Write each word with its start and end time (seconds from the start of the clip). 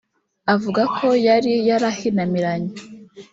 Avuga 0.53 0.81
ko 0.97 1.07
yari 1.27 1.53
yarahinamiramye 1.67 2.75